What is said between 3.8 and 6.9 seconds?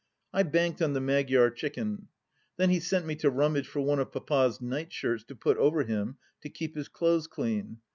one of Papa's nightshirts to put over him to keep his